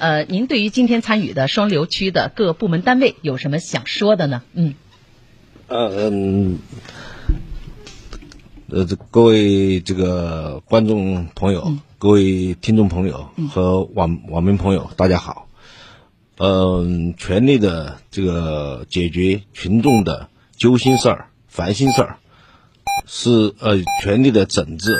[0.00, 4.42] 呃，您对于今天参与的双流区的各部门单位有什么想说的呢？
[4.54, 4.72] 嗯，
[5.68, 6.58] 呃嗯，
[8.70, 15.48] 呃，各位这个观众朋友、各位听众朋友和网网民朋友，大家好。
[16.38, 22.16] 嗯，全力的这个解决群众的揪心事儿、烦心事儿，
[23.06, 24.94] 是呃全力的整治，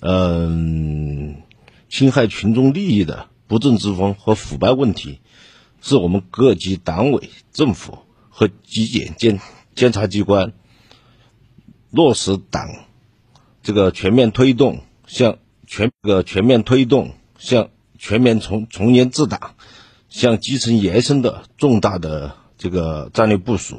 [0.00, 1.36] 嗯，
[1.88, 5.20] 侵害群众利益的不正之风和腐败问题，
[5.82, 7.98] 是我们各级党委、政府
[8.30, 9.40] 和纪检监
[9.74, 10.52] 监察机关
[11.90, 12.68] 落实党
[13.64, 19.56] 这个全面推动向全个全面推动向全面从从严治党。
[20.10, 23.78] 向基层延伸的重大的这个战略部署。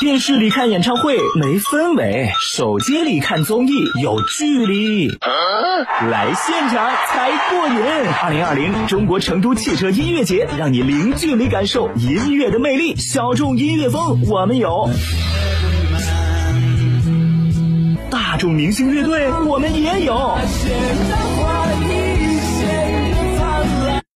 [0.00, 5.08] 电视里看演唱会没氛围，手机里看综艺有距离，
[6.10, 7.74] 来现场才过瘾。
[8.22, 12.96] 二零二零中国成都汽车音乐节，让你零距离感受音乐的魅力。
[12.96, 14.88] 小众音乐风我们有，
[18.10, 20.38] 大众明星乐队我们也有。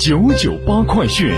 [0.00, 1.30] 九九八快讯。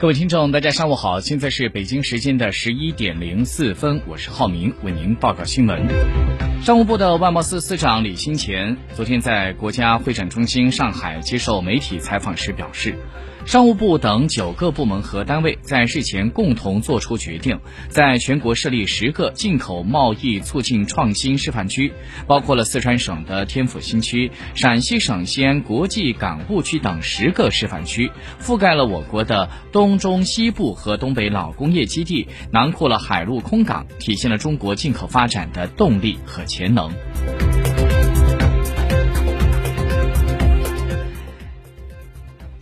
[0.00, 5.84] 各位听众，大家上午好，现在是北京时间的十一点零四分，我是浩明，为您报告新闻。
[6.62, 12.94] 商务部的外贸司司长李新前昨天在国家会展中心上海接受媒体采访时表示。
[13.46, 17.58] 商务部等九个部门和单位在日前共同作出决定，
[17.88, 21.90] 在全国设立十个进口贸易促进创新示范区，
[22.26, 36.90] 包括了四川省的天府新区、陕西省西安国际港务区等十个示范区，覆盖了我国的东中西部和东北老工业基地，囊括了海陆空港，体现了中国进口发展的动力和潜能。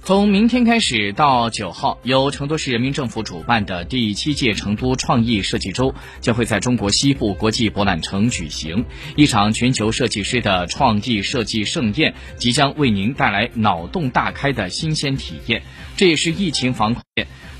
[0.02, 8.84] 从明天开始到九号，由成都市人民政府主办的第七届成都创意设计周将会在中国西部国际博览城举行。
[9.16, 15.62] 一场全球设计师的创意设计盛宴，即将为您带来脑洞大开的新鲜体验。
[15.96, 17.02] 这也是疫情防控。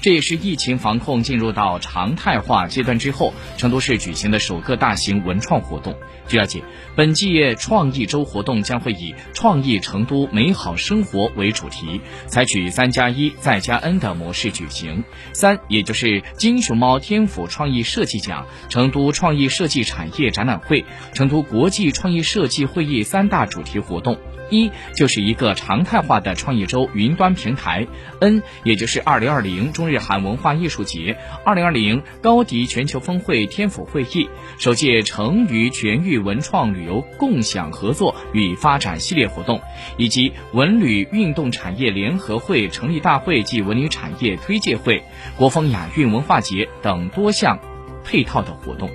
[0.07, 5.97] 这也是疫情防控进入到常态化阶段之后，成都市举行的首个大型文创活动。
[6.29, 6.63] 据了解，
[6.95, 15.03] 本届创意周活动将会以“创意成都美好生活”为主题，采取“三加一再加 N” 的模式举行。
[15.33, 24.17] 三，也就是金熊猫天府创意设计奖、成都创意设计产业展览会、成都国际创意设计会议三大主题活动。
[24.51, 27.87] 一就是一个常态化的创意周云端平台
[28.21, 34.29] ，N 也就是二零二零中日韩文化艺术节、二零二零高迪全球峰会天府会议、
[34.59, 39.61] 首届成渝全域文创旅游共享合作与发展系列活动，
[39.97, 45.03] 以及文旅运动产业联合会成立大会暨文旅产业推介会、
[45.37, 47.59] 国风雅韵文化节等多项
[48.05, 48.91] 配套的活动。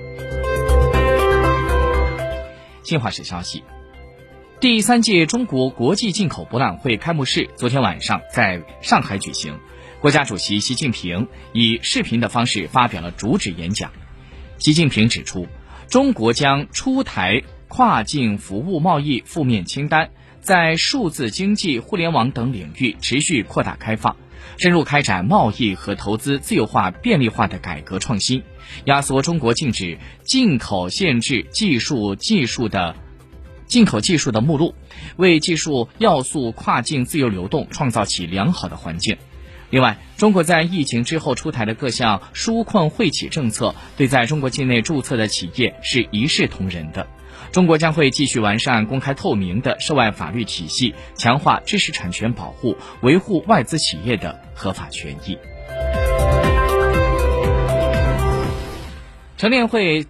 [2.82, 3.62] 新华社消息。
[4.62, 9.58] 第三届中国国际进口博览会开幕式昨天晚上在上海举行，
[10.00, 13.90] 国家主席习近平以视频的方式发表了主旨演讲。
[14.58, 15.48] 习近平指出，
[15.88, 20.10] 中国将出台跨境服务贸易负面清单，
[20.40, 24.16] 在数字经济、互联网等领域持续扩大开放，
[24.58, 28.44] 深入开展贸易和投资自由化便利化的改革创新，
[28.84, 32.94] 压缩中国禁止进口限制技术技术的。
[33.72, 34.74] 进口技术的目录，
[35.16, 39.16] 为技术要素跨境自由流动创造起良好的环境。
[39.70, 47.06] 另外，中国在疫情之后出台的各项纾困惠企政策，对在中国境内注册的企业是一视同仁的。
[47.50, 55.38] 中国将会继续完善公开透明的涉外法律体系，强化知识产权保护，维护外资企业的合法权益。
[59.38, 60.06] 成联会。